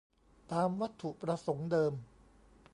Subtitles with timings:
[0.51, 1.93] "ตามวัตถุประสงค์เดิม"